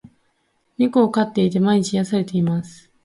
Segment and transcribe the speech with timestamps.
[0.79, 2.89] 猫を飼っていて、毎日癒されています。